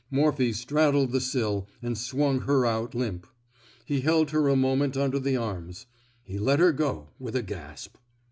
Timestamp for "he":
3.85-4.01, 6.23-6.39